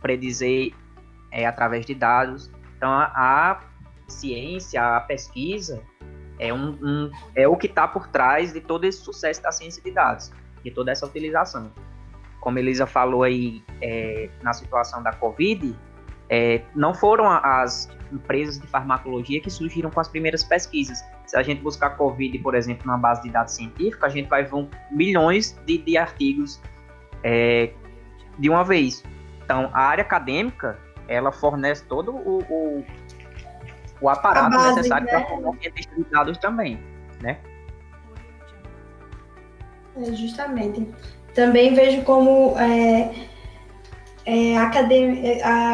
[0.00, 0.72] predizer
[1.30, 2.50] é, através de dados.
[2.76, 3.60] Então, a, a
[4.08, 5.82] ciência, a pesquisa,
[6.38, 9.82] é, um, um é o que está por trás de todo esse sucesso da ciência
[9.82, 10.32] de dados,
[10.62, 11.72] de toda essa utilização.
[12.40, 15.76] Como Elisa falou aí é, na situação da Covid,
[16.28, 21.04] é, não foram as empresas de farmacologia que surgiram com as primeiras pesquisas.
[21.26, 24.44] Se a gente buscar Covid, por exemplo, na base de dados científicos, a gente vai
[24.44, 26.60] ver milhões de, de artigos
[27.22, 27.72] é,
[28.38, 29.02] de uma vez.
[29.44, 32.84] Então, a área acadêmica, ela fornece todo o, o,
[34.00, 35.12] o aparato base, necessário né?
[35.12, 36.80] para formar cientista de dados também,
[37.20, 37.38] né?
[39.96, 40.88] É, justamente.
[41.34, 43.28] Também vejo como é,
[44.26, 44.66] é, a,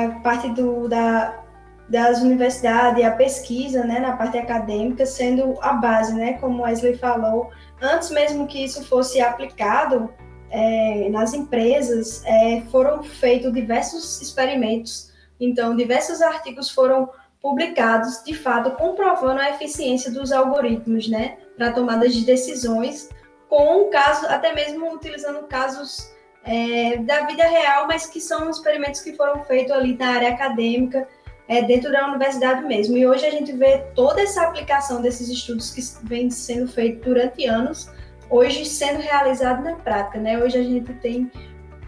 [0.04, 1.42] a parte do, da,
[1.88, 7.50] das universidades, a pesquisa, né, na parte acadêmica, sendo a base, né, como Wesley falou,
[7.80, 10.12] antes mesmo que isso fosse aplicado
[10.50, 15.10] é, nas empresas, é, foram feitos diversos experimentos.
[15.40, 17.08] Então, diversos artigos foram
[17.40, 23.08] publicados, de fato, comprovando a eficiência dos algoritmos, né, para tomadas de decisões,
[23.48, 26.11] com casos, até mesmo utilizando casos
[26.44, 31.06] é, da vida real, mas que são experimentos que foram feitos ali na área acadêmica,
[31.48, 32.96] é, dentro da universidade mesmo.
[32.96, 37.46] E hoje a gente vê toda essa aplicação desses estudos que vem sendo feito durante
[37.46, 37.90] anos,
[38.30, 40.38] hoje sendo realizado na prática, né?
[40.38, 41.30] Hoje a gente tem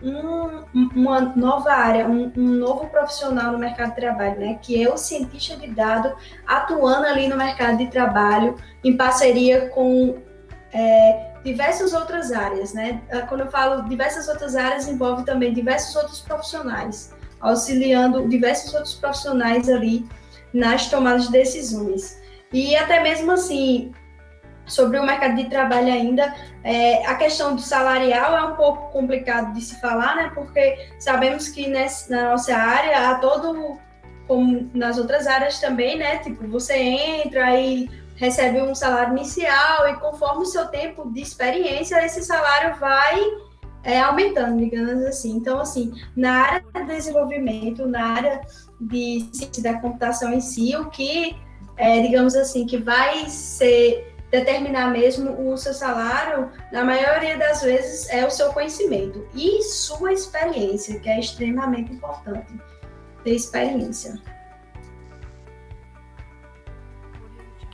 [0.02, 4.58] um, uma nova área, um, um, novo profissional no mercado de trabalho, né?
[4.60, 6.12] Que é o cientista de dados
[6.46, 10.18] atuando ali no mercado de trabalho em parceria com
[10.72, 13.02] é, diversas outras áreas, né?
[13.12, 18.94] Ah, quando eu falo diversas outras áreas, envolve também diversos outros profissionais, auxiliando diversos outros
[18.94, 20.08] profissionais ali
[20.52, 22.18] nas tomadas de decisões.
[22.52, 23.92] E até mesmo assim,
[24.66, 29.52] sobre o mercado de trabalho ainda, é, a questão do salarial é um pouco complicado
[29.52, 30.32] de se falar, né?
[30.34, 33.78] Porque sabemos que nessa, na nossa área há todo,
[34.26, 36.18] como nas outras áreas também, né?
[36.18, 42.04] Tipo, você entra e recebe um salário inicial e conforme o seu tempo de experiência,
[42.04, 43.20] esse salário vai
[43.82, 45.36] é, aumentando, digamos assim.
[45.36, 48.40] Então, assim, na área de desenvolvimento, na área
[48.80, 49.28] de
[49.62, 51.36] da computação em si, o que,
[51.76, 58.08] é, digamos assim, que vai ser determinar mesmo o seu salário, na maioria das vezes,
[58.10, 62.52] é o seu conhecimento e sua experiência, que é extremamente importante
[63.22, 64.20] ter experiência.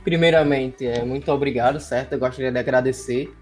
[0.03, 2.13] Primeiramente, é, muito obrigado, certo?
[2.13, 3.33] Eu gostaria de agradecer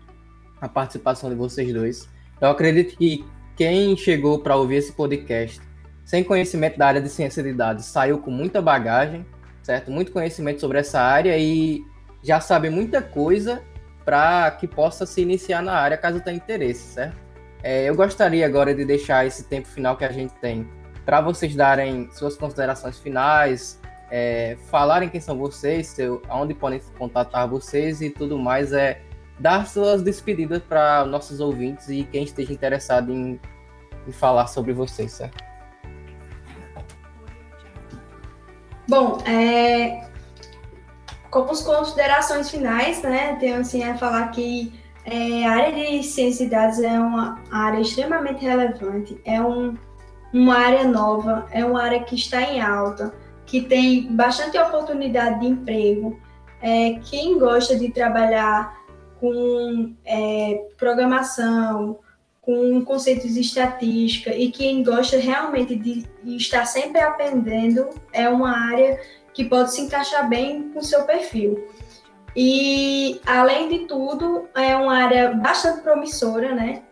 [0.59, 2.09] a participação de vocês dois.
[2.41, 5.61] Eu acredito que quem chegou para ouvir esse podcast
[6.03, 9.25] sem conhecimento da área de ciência de dados saiu com muita bagagem,
[9.61, 9.91] certo?
[9.91, 11.81] Muito conhecimento sobre essa área e
[12.23, 13.61] já sabe muita coisa
[14.03, 17.17] para que possa se iniciar na área caso tenha interesse, certo?
[17.61, 20.67] É, eu gostaria agora de deixar esse tempo final que a gente tem
[21.05, 23.79] para vocês darem suas considerações finais,
[24.11, 29.01] é, falarem quem são vocês, seu, aonde podem contatar vocês e tudo mais, é
[29.39, 33.39] dar suas despedidas para nossos ouvintes e quem esteja interessado em,
[34.07, 35.43] em falar sobre vocês, certo?
[38.87, 40.09] Bom, é,
[41.29, 44.73] como as considerações finais, né, tenho assim a falar que
[45.05, 49.75] é, a área de ciência de dados é uma área extremamente relevante, é um,
[50.33, 53.13] uma área nova, é uma área que está em alta,
[53.49, 56.19] que tem bastante oportunidade de emprego.
[56.61, 58.79] É, quem gosta de trabalhar
[59.19, 61.97] com é, programação,
[62.41, 66.05] com conceitos de estatística e quem gosta realmente de,
[66.37, 68.99] estar sempre aprendendo, é uma área
[69.33, 71.67] que pode se encaixar bem com seu perfil.
[72.35, 76.83] E, além de tudo, é uma área bastante promissora, né?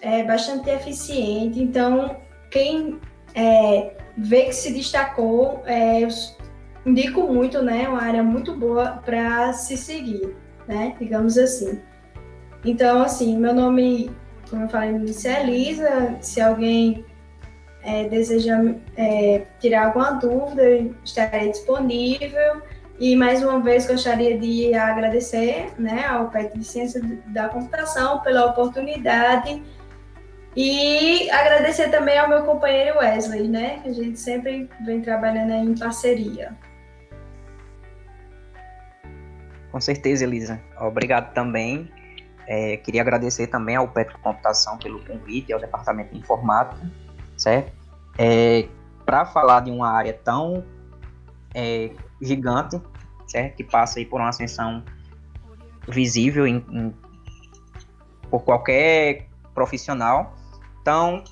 [0.00, 1.60] É bastante eficiente.
[1.60, 2.16] Então,
[2.50, 2.98] quem
[3.34, 6.06] é, vê que se destacou, é,
[6.84, 7.88] indico muito, né?
[7.88, 10.36] Uma área muito boa para se seguir,
[10.68, 10.94] né?
[11.00, 11.80] Digamos assim.
[12.64, 14.10] Então, assim, meu nome,
[14.50, 16.18] como eu falei é Elisa.
[16.20, 17.04] Se alguém
[17.82, 18.58] é, deseja
[18.94, 20.62] é, tirar alguma dúvida,
[21.02, 22.62] estarei disponível.
[22.98, 28.44] E mais uma vez gostaria de agradecer né, ao PET de Ciência da Computação pela
[28.44, 29.62] oportunidade
[30.56, 36.56] e agradecer também ao meu companheiro Wesley, né, a gente sempre vem trabalhando em parceria.
[39.70, 40.60] Com certeza, Elisa.
[40.80, 41.88] Obrigado também.
[42.46, 46.90] É, queria agradecer também ao PET de Computação pelo convite, ao Departamento de Informática,
[47.36, 47.72] certo?
[48.18, 48.66] É,
[49.06, 50.64] Para falar de uma área tão
[51.54, 52.80] é, gigante,
[53.28, 53.56] certo?
[53.56, 54.82] Que passa aí por uma ascensão
[55.88, 56.94] visível em, em,
[58.28, 60.34] por qualquer profissional.
[60.80, 61.22] Então,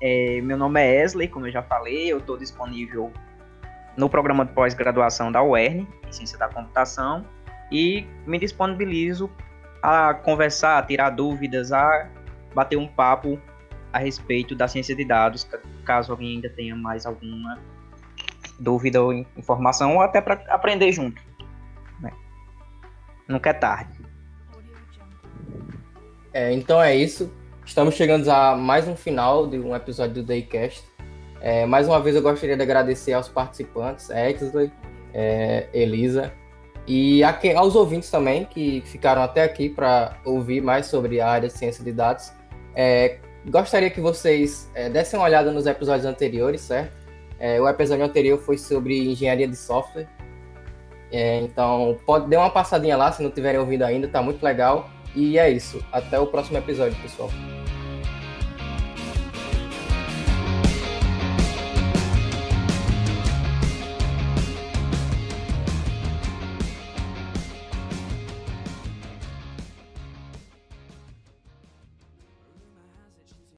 [0.00, 3.12] é, meu nome é Esley, como eu já falei, eu estou disponível
[3.96, 7.24] no programa de pós-graduação da UERN, em Ciência da Computação,
[7.70, 9.30] e me disponibilizo
[9.82, 12.08] a conversar, a tirar dúvidas, a
[12.54, 13.38] bater um papo
[13.92, 15.48] a respeito da ciência de dados,
[15.84, 17.58] caso alguém ainda tenha mais alguma
[18.58, 21.20] dúvida ou informação, ou até para aprender junto.
[22.00, 22.12] Né?
[23.26, 24.00] Nunca é tarde.
[26.32, 27.32] É, então é isso.
[27.70, 30.82] Estamos chegando a mais um final de um episódio do Daycast.
[31.40, 34.72] É, mais uma vez eu gostaria de agradecer aos participantes, Exley,
[35.14, 36.32] é, Elisa,
[36.84, 41.48] e a aos ouvintes também que ficaram até aqui para ouvir mais sobre a área
[41.48, 42.32] de ciência de dados.
[42.74, 46.92] É, gostaria que vocês é, dessem uma olhada nos episódios anteriores, certo?
[47.38, 50.08] É, o episódio anterior foi sobre engenharia de software.
[51.12, 54.90] É, então, pode dar uma passadinha lá se não tiverem ouvido ainda, tá muito legal.
[55.14, 55.80] E é isso.
[55.92, 57.30] Até o próximo episódio, pessoal.